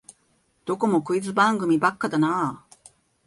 [0.65, 2.75] どこもクイズ番組ばっかだなあ